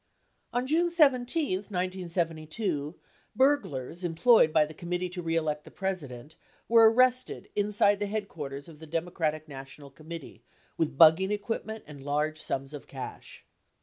[0.51, 2.95] On June 17, 1972,
[3.35, 6.35] burglars employed by the Committee to Re Elect the President
[6.67, 10.41] were arrested inside the headquarters of the Democratic National Committee
[10.75, 13.45] with bugging equipment and large sums of cash.